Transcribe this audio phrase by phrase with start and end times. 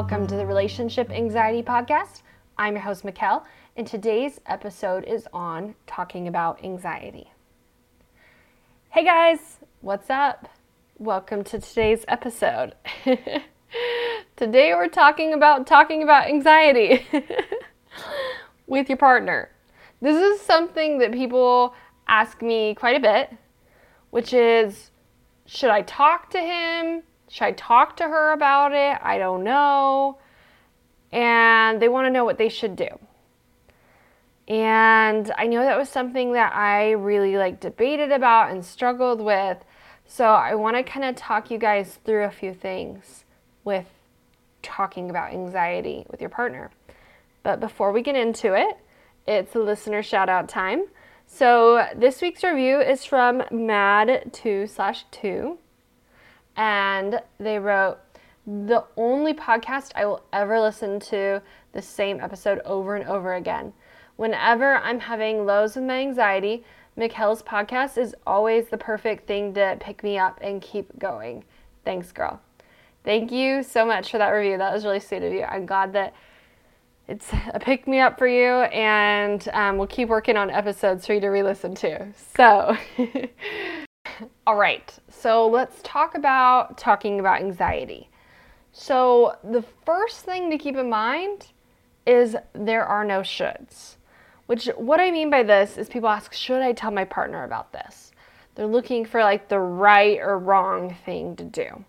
[0.00, 2.22] Welcome to the Relationship Anxiety Podcast.
[2.56, 3.44] I'm your host, Mikkel,
[3.76, 7.30] and today's episode is on talking about anxiety.
[8.88, 10.48] Hey guys, what's up?
[10.96, 12.76] Welcome to today's episode.
[14.36, 17.06] Today we're talking about talking about anxiety
[18.66, 19.50] with your partner.
[20.00, 21.74] This is something that people
[22.08, 23.36] ask me quite a bit,
[24.08, 24.92] which is
[25.44, 27.02] should I talk to him?
[27.30, 28.98] Should I talk to her about it?
[29.00, 30.18] I don't know.
[31.12, 32.88] And they want to know what they should do.
[34.48, 39.58] And I know that was something that I really like debated about and struggled with.
[40.06, 43.24] So I want to kind of talk you guys through a few things
[43.62, 43.86] with
[44.60, 46.72] talking about anxiety with your partner.
[47.44, 48.76] But before we get into it,
[49.28, 50.86] it's a listener shout out time.
[51.28, 55.58] So this week's review is from Mad2 slash 2
[56.56, 57.98] and they wrote,
[58.46, 63.72] The only podcast I will ever listen to the same episode over and over again.
[64.16, 66.64] Whenever I'm having lows with my anxiety,
[66.98, 71.44] Mikkel's podcast is always the perfect thing to pick me up and keep going.
[71.84, 72.40] Thanks, girl.
[73.04, 74.58] Thank you so much for that review.
[74.58, 75.44] That was really sweet of you.
[75.44, 76.12] I'm glad that
[77.08, 81.14] it's a pick me up for you, and um, we'll keep working on episodes for
[81.14, 82.12] you to re listen to.
[82.36, 82.76] So,
[84.46, 88.08] all right, so let's talk about talking about anxiety.
[88.72, 91.48] So, the first thing to keep in mind
[92.06, 93.96] is there are no shoulds.
[94.46, 97.72] Which, what I mean by this is people ask, should I tell my partner about
[97.72, 98.12] this?
[98.54, 101.84] They're looking for like the right or wrong thing to do.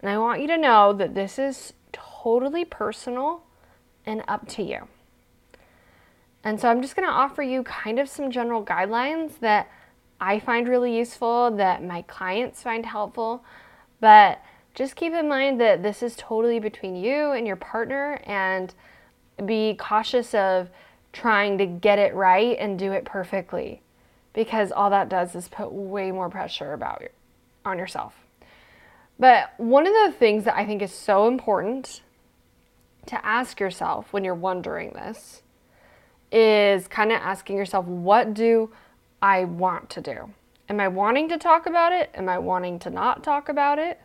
[0.00, 3.42] And I want you to know that this is totally personal
[4.06, 4.88] and up to you.
[6.44, 9.68] And so I'm just going to offer you kind of some general guidelines that
[10.20, 13.44] I find really useful, that my clients find helpful.
[14.00, 14.42] But
[14.74, 18.74] just keep in mind that this is totally between you and your partner, and
[19.44, 20.70] be cautious of
[21.12, 23.82] trying to get it right and do it perfectly
[24.32, 27.10] because all that does is put way more pressure about your,
[27.64, 28.14] on yourself.
[29.18, 32.02] But one of the things that I think is so important
[33.06, 35.42] to ask yourself when you're wondering this
[36.30, 38.70] is kind of asking yourself, what do
[39.20, 40.30] I want to do.
[40.68, 42.10] Am I wanting to talk about it?
[42.14, 44.00] Am I wanting to not talk about it?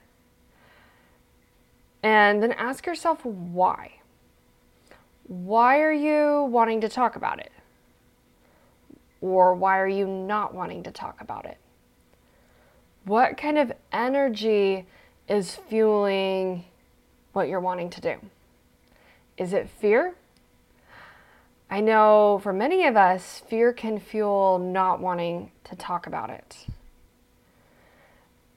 [2.01, 3.99] And then ask yourself why.
[5.27, 7.51] Why are you wanting to talk about it?
[9.21, 11.57] Or why are you not wanting to talk about it?
[13.05, 14.85] What kind of energy
[15.27, 16.65] is fueling
[17.33, 18.15] what you're wanting to do?
[19.37, 20.15] Is it fear?
[21.73, 26.67] I know for many of us, fear can fuel not wanting to talk about it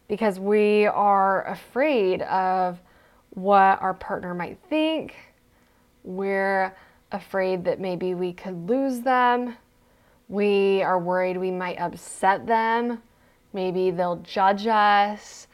[0.06, 2.78] because we are afraid of
[3.30, 5.14] what our partner might think.
[6.04, 6.76] We're
[7.10, 9.56] afraid that maybe we could lose them.
[10.28, 13.00] We are worried we might upset them.
[13.54, 15.46] Maybe they'll judge us,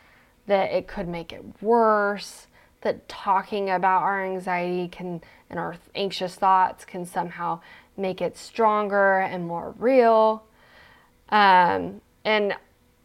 [0.49, 2.49] that it could make it worse
[2.83, 7.61] that talking about our anxiety can and our anxious thoughts can somehow
[7.97, 10.45] make it stronger and more real.
[11.29, 12.55] Um, and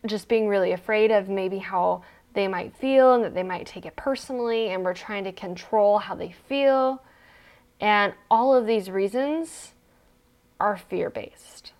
[0.05, 3.85] just being really afraid of maybe how they might feel and that they might take
[3.85, 7.01] it personally, and we're trying to control how they feel.
[7.81, 9.73] And all of these reasons
[10.59, 11.73] are fear based.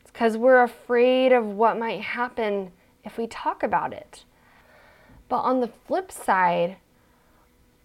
[0.00, 2.72] It's because we're afraid of what might happen
[3.04, 4.24] if we talk about it.
[5.32, 6.76] But on the flip side,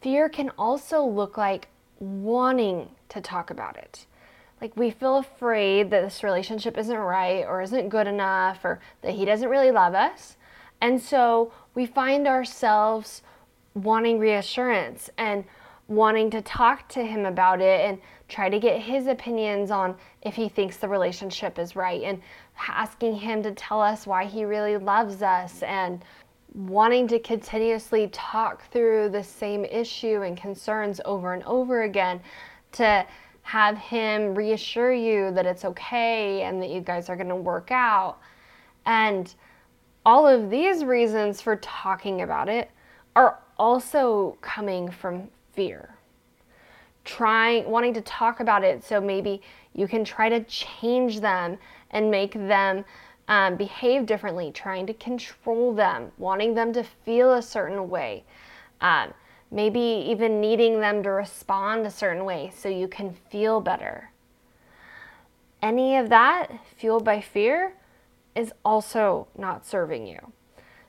[0.01, 4.05] fear can also look like wanting to talk about it.
[4.59, 9.13] Like we feel afraid that this relationship isn't right or isn't good enough or that
[9.13, 10.35] he doesn't really love us.
[10.81, 13.21] And so we find ourselves
[13.75, 15.45] wanting reassurance and
[15.87, 17.97] wanting to talk to him about it and
[18.27, 22.21] try to get his opinions on if he thinks the relationship is right and
[22.67, 26.03] asking him to tell us why he really loves us and
[26.57, 32.19] wanting to continuously talk through the same issue and concerns over and over again
[32.71, 33.06] to
[33.44, 37.69] have him reassure you that it's okay and that you guys are going to work
[37.69, 38.18] out.
[38.88, 39.33] And
[40.04, 42.71] all of these reasons for talking about it
[43.15, 45.94] are also coming from fear.
[47.06, 49.44] Trying, wanting to talk about it so maybe
[49.74, 51.57] you can try to change them
[51.92, 52.83] and make them
[53.27, 58.24] um, behave differently, trying to control them, wanting them to feel a certain way,
[58.81, 59.13] um,
[59.51, 64.12] maybe even needing them to respond a certain way so you can feel better.
[65.62, 67.74] Any of that fueled by fear
[68.35, 70.31] is also not serving you.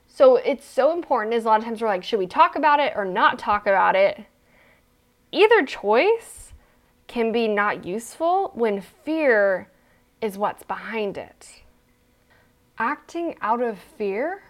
[0.06, 2.81] So it's so important is a lot of times we're like, should we talk about
[2.81, 4.25] it or not talk about it?
[5.32, 6.52] Either choice
[7.06, 9.70] can be not useful when fear
[10.20, 11.62] is what's behind it.
[12.80, 14.42] Acting out of fear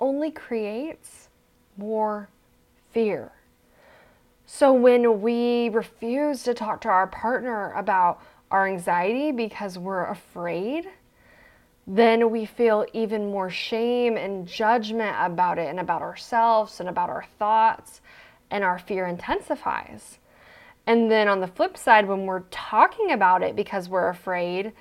[0.00, 1.28] only creates
[1.76, 2.28] more
[2.92, 3.32] fear.
[4.46, 8.20] So when we refuse to talk to our partner about
[8.50, 10.88] our anxiety because we're afraid,
[11.86, 17.10] then we feel even more shame and judgment about it and about ourselves and about
[17.10, 18.00] our thoughts,
[18.50, 20.18] and our fear intensifies.
[20.86, 24.72] And then on the flip side, when we're talking about it because we're afraid,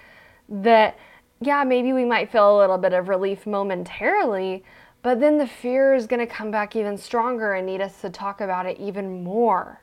[0.49, 0.97] that
[1.41, 4.63] yeah, maybe we might feel a little bit of relief momentarily,
[5.01, 8.11] but then the fear is going to come back even stronger and need us to
[8.11, 9.81] talk about it even more.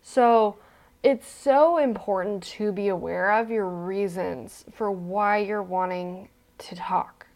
[0.00, 0.56] So
[1.02, 6.28] it's so important to be aware of your reasons for why you're wanting
[6.58, 7.26] to talk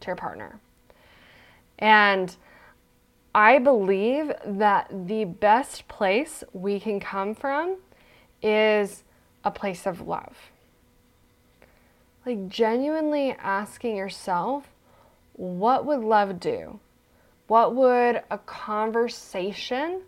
[0.00, 0.58] to your partner.
[1.78, 2.34] And
[3.32, 7.76] I believe that the best place we can come from
[8.42, 9.04] is
[9.44, 10.36] a place of love.
[12.26, 14.64] Like genuinely asking yourself,
[15.34, 16.80] what would love do?
[17.46, 20.02] What would a conversation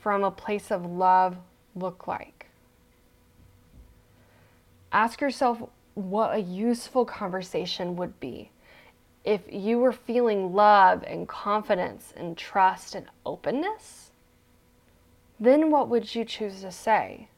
[0.00, 1.36] from a place of love
[1.76, 2.46] look like?
[4.90, 5.62] Ask yourself
[5.94, 8.50] what a useful conversation would be
[9.24, 14.10] if you were feeling love and confidence and trust and openness.
[15.38, 17.28] Then what would you choose to say?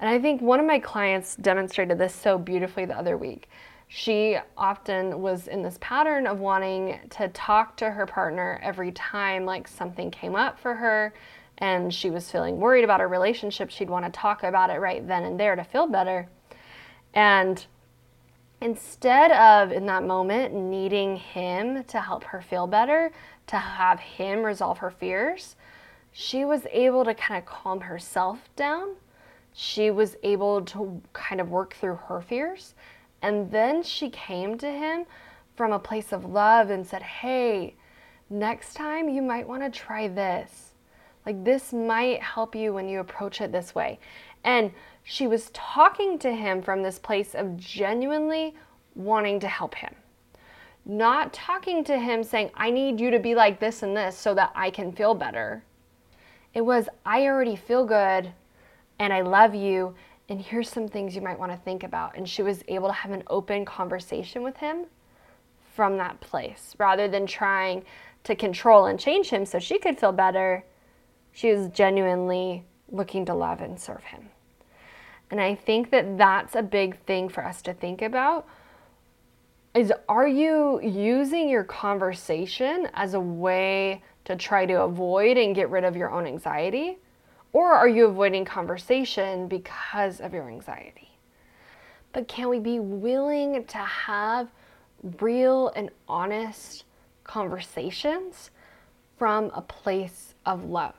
[0.00, 3.48] And I think one of my clients demonstrated this so beautifully the other week.
[3.86, 9.44] She often was in this pattern of wanting to talk to her partner every time
[9.44, 11.12] like something came up for her
[11.58, 13.70] and she was feeling worried about her relationship.
[13.70, 16.28] She'd want to talk about it right then and there to feel better.
[17.12, 17.64] And
[18.60, 23.10] instead of in that moment needing him to help her feel better
[23.46, 25.56] to have him resolve her fears
[26.12, 28.96] she was able to kind of calm herself down
[29.52, 32.74] she was able to kind of work through her fears
[33.22, 35.04] and then she came to him
[35.56, 37.74] from a place of love and said, Hey,
[38.28, 40.74] next time you might want to try this.
[41.26, 43.98] Like, this might help you when you approach it this way.
[44.42, 48.54] And she was talking to him from this place of genuinely
[48.94, 49.94] wanting to help him.
[50.86, 54.32] Not talking to him saying, I need you to be like this and this so
[54.34, 55.62] that I can feel better.
[56.54, 58.32] It was, I already feel good
[59.00, 59.94] and I love you
[60.28, 62.16] and here's some things you might want to think about.
[62.16, 64.84] And she was able to have an open conversation with him
[65.74, 67.82] from that place rather than trying
[68.22, 70.64] to control and change him so she could feel better.
[71.32, 74.28] She was genuinely looking to love and serve him.
[75.32, 78.46] And I think that that's a big thing for us to think about
[79.74, 85.70] is are you using your conversation as a way to try to avoid and get
[85.70, 86.98] rid of your own anxiety?
[87.52, 91.10] Or are you avoiding conversation because of your anxiety?
[92.12, 94.48] But can we be willing to have
[95.20, 96.84] real and honest
[97.24, 98.50] conversations
[99.18, 100.94] from a place of love?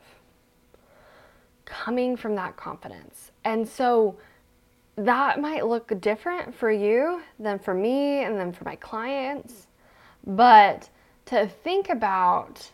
[1.65, 3.31] Coming from that confidence.
[3.45, 4.17] And so
[4.97, 9.67] that might look different for you than for me and then for my clients.
[10.25, 10.89] But
[11.27, 12.71] to think about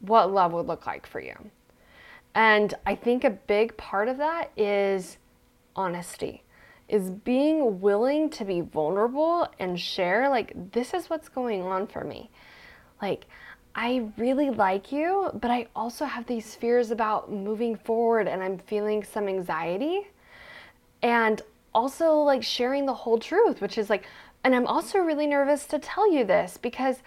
[0.00, 1.34] what love would look like for you.
[2.38, 5.18] And I think a big part of that is
[5.74, 6.44] honesty,
[6.88, 12.04] is being willing to be vulnerable and share, like, this is what's going on for
[12.04, 12.30] me.
[13.02, 13.24] Like,
[13.74, 18.58] I really like you, but I also have these fears about moving forward and I'm
[18.58, 20.06] feeling some anxiety.
[21.02, 21.42] And
[21.74, 24.06] also, like, sharing the whole truth, which is like,
[24.44, 26.98] and I'm also really nervous to tell you this because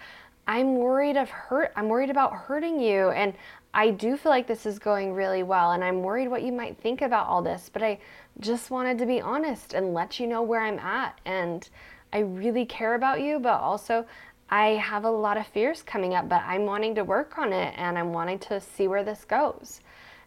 [0.46, 1.72] I'm worried of hurt.
[1.74, 3.32] I'm worried about hurting you, and
[3.74, 6.78] I do feel like this is going really well, and I'm worried what you might
[6.78, 7.98] think about all this, but I
[8.40, 11.18] just wanted to be honest and let you know where I'm at.
[11.24, 11.68] And
[12.12, 14.04] I really care about you, but also
[14.50, 17.72] I have a lot of fears coming up, but I'm wanting to work on it
[17.78, 19.80] and I'm wanting to see where this goes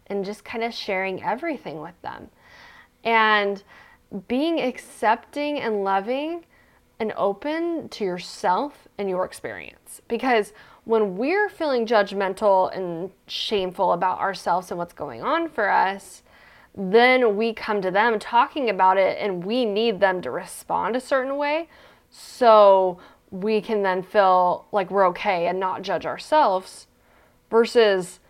[0.08, 2.28] and just kind of sharing everything with them.
[3.04, 3.62] And
[4.26, 6.44] being accepting and loving
[6.98, 10.52] and open to yourself and your experience because
[10.86, 16.22] when we're feeling judgmental and shameful about ourselves and what's going on for us,
[16.76, 21.00] then we come to them talking about it and we need them to respond a
[21.00, 21.68] certain way.
[22.08, 23.00] So
[23.32, 26.86] we can then feel like we're okay and not judge ourselves
[27.50, 28.20] versus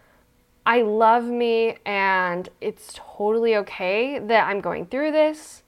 [0.65, 5.63] I love me and it's totally okay that I'm going through this.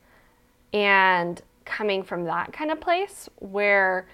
[0.72, 4.08] And coming from that kind of place where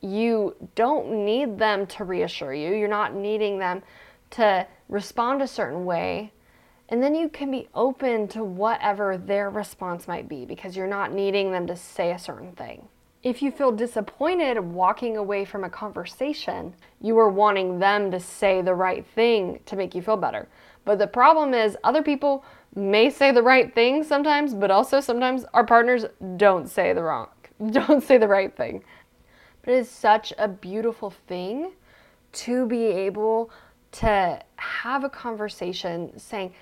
[0.00, 2.74] you don't need them to reassure you.
[2.74, 3.82] You're not needing them
[4.30, 6.32] to respond a certain way.
[6.88, 11.12] And then you can be open to whatever their response might be because you're not
[11.12, 12.88] needing them to say a certain thing.
[13.22, 18.62] If you feel disappointed walking away from a conversation, you are wanting them to say
[18.62, 20.48] the right thing to make you feel better.
[20.84, 25.44] But the problem is, other people may say the right thing sometimes, but also sometimes
[25.52, 27.28] our partners don't say the wrong,
[27.70, 28.84] don't say the right thing.
[29.68, 31.72] It is such a beautiful thing
[32.32, 33.50] to be able
[33.92, 36.54] to have a conversation saying,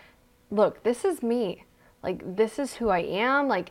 [0.50, 1.62] look, this is me.
[2.02, 3.46] Like, this is who I am.
[3.46, 3.70] Like,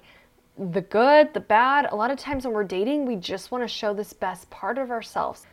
[0.57, 1.85] the good, the bad.
[1.91, 4.77] A lot of times when we're dating, we just want to show this best part
[4.77, 5.45] of ourselves.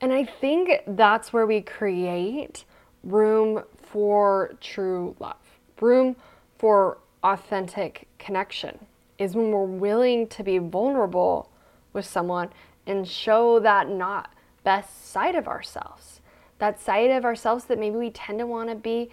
[0.00, 2.64] And I think that's where we create
[3.02, 5.34] room for true love,
[5.80, 6.14] room
[6.58, 8.78] for authentic connection,
[9.18, 11.50] is when we're willing to be vulnerable
[11.92, 12.50] with someone
[12.86, 14.32] and show that not
[14.64, 16.20] best side of ourselves,
[16.58, 19.10] that side of ourselves that maybe we tend to want to be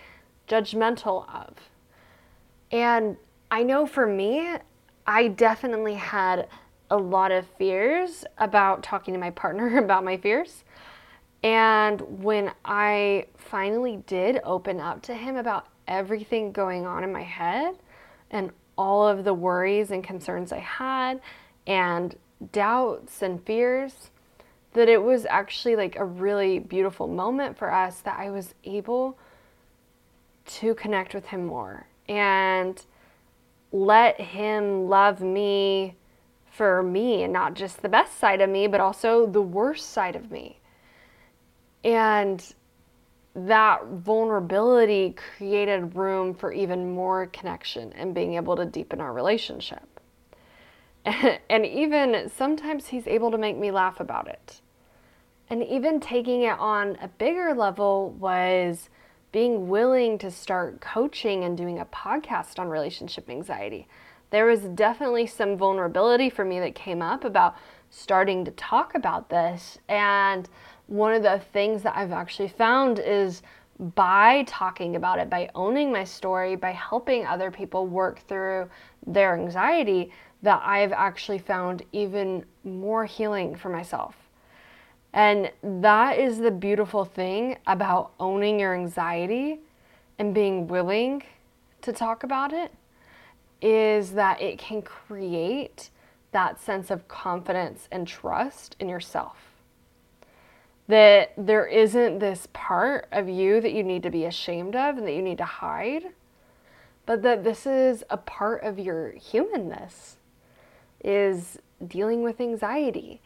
[0.47, 1.55] judgmental of.
[2.71, 3.17] And
[3.51, 4.55] I know for me,
[5.05, 6.47] I definitely had
[6.89, 10.63] a lot of fears about talking to my partner about my fears.
[11.43, 17.23] And when I finally did open up to him about everything going on in my
[17.23, 17.75] head
[18.31, 21.19] and all of the worries and concerns I had
[21.67, 22.15] and
[22.51, 24.09] doubts and fears,
[24.73, 29.17] that it was actually like a really beautiful moment for us that I was able
[30.45, 32.83] to connect with him more and
[33.71, 35.95] let him love me
[36.51, 40.15] for me and not just the best side of me, but also the worst side
[40.15, 40.59] of me.
[41.83, 42.53] And
[43.35, 49.92] that vulnerability created room for even more connection and being able to deepen our relationship.
[51.49, 54.61] and even sometimes he's able to make me laugh about it.
[55.49, 58.89] And even taking it on a bigger level was
[59.31, 63.87] being willing to start coaching and doing a podcast on relationship anxiety.
[64.29, 67.55] There was definitely some vulnerability for me that came up about
[67.89, 69.77] starting to talk about this.
[69.89, 70.47] And
[70.87, 73.41] one of the things that I've actually found is
[73.95, 78.69] by talking about it, by owning my story, by helping other people work through
[79.05, 80.11] their anxiety,
[80.43, 84.15] that I've actually found even more healing for myself.
[85.13, 89.59] And that is the beautiful thing about owning your anxiety
[90.19, 91.23] and being willing
[91.81, 92.73] to talk about it
[93.61, 95.89] is that it can create
[96.31, 99.37] that sense of confidence and trust in yourself.
[100.87, 105.07] That there isn't this part of you that you need to be ashamed of and
[105.07, 106.07] that you need to hide,
[107.05, 110.17] but that this is a part of your humanness
[111.03, 113.21] is dealing with anxiety.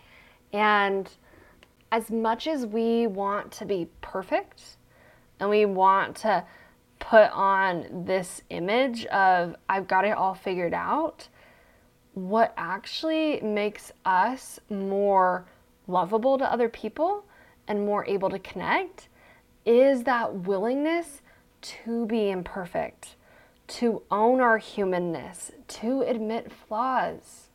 [0.54, 1.10] And
[1.92, 4.78] as much as we want to be perfect
[5.40, 6.44] and we want to
[7.00, 11.28] put on this image of I've got it all figured out,
[12.14, 15.46] what actually makes us more
[15.88, 17.24] lovable to other people
[17.68, 19.08] and more able to connect
[19.66, 21.22] is that willingness
[21.62, 23.16] to be imperfect,
[23.68, 27.47] to own our humanness, to admit flaws.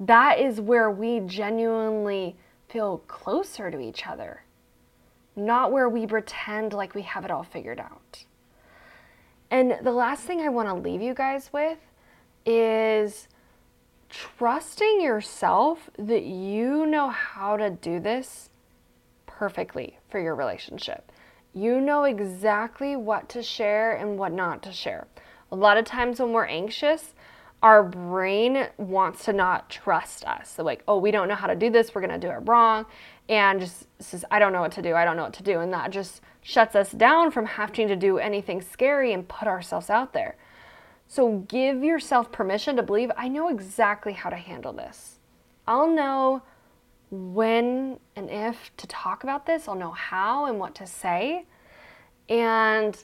[0.00, 2.36] That is where we genuinely
[2.68, 4.44] feel closer to each other,
[5.34, 8.24] not where we pretend like we have it all figured out.
[9.50, 11.78] And the last thing I want to leave you guys with
[12.44, 13.28] is
[14.08, 18.50] trusting yourself that you know how to do this
[19.26, 21.10] perfectly for your relationship.
[21.54, 25.06] You know exactly what to share and what not to share.
[25.50, 27.14] A lot of times when we're anxious,
[27.62, 30.50] our brain wants to not trust us.
[30.50, 32.86] So, like, oh, we don't know how to do this, we're gonna do it wrong,
[33.28, 35.60] and just says, I don't know what to do, I don't know what to do.
[35.60, 39.90] And that just shuts us down from having to do anything scary and put ourselves
[39.90, 40.36] out there.
[41.08, 45.18] So, give yourself permission to believe, I know exactly how to handle this.
[45.66, 46.42] I'll know
[47.10, 51.46] when and if to talk about this, I'll know how and what to say,
[52.28, 52.96] and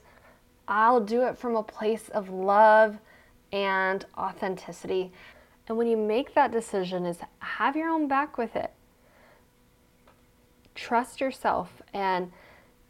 [0.68, 2.98] I'll do it from a place of love
[3.54, 5.12] and authenticity.
[5.68, 8.72] And when you make that decision is have your own back with it.
[10.74, 12.32] Trust yourself and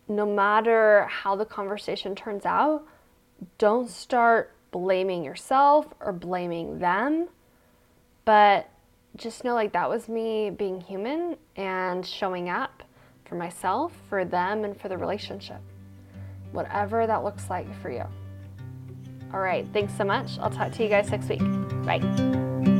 [0.09, 2.87] no matter how the conversation turns out,
[3.59, 7.29] don't start blaming yourself or blaming them,
[8.25, 8.69] but
[9.17, 12.83] just know like that was me being human and showing up
[13.27, 15.61] for myself, for them, and for the relationship.
[16.53, 18.05] Whatever that looks like for you.
[19.35, 20.39] All right, thanks so much.
[20.39, 21.41] I'll talk to you guys next week.
[21.85, 22.74] Bye.